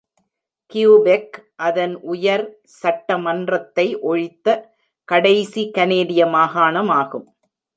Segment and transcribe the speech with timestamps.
[0.71, 2.45] Quebec அதன் உயர்
[2.81, 4.47] சட்டமன்றத்தை ஒழித்த
[5.09, 7.27] கடைசி கனேடிய மாகாணமாகும்.